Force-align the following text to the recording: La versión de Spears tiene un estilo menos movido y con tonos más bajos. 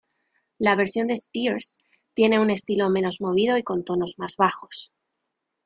La 0.57 0.73
versión 0.73 1.05
de 1.05 1.13
Spears 1.13 1.77
tiene 2.15 2.39
un 2.39 2.49
estilo 2.49 2.89
menos 2.89 3.21
movido 3.21 3.55
y 3.55 3.61
con 3.61 3.83
tonos 3.85 4.15
más 4.17 4.35
bajos. 4.35 4.91